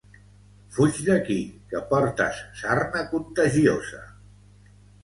¡Fuig 0.77 1.01
d'aquí, 1.09 1.37
que 1.75 1.83
portes 1.93 2.41
sarna 2.63 3.07
contagiosa! 3.13 4.07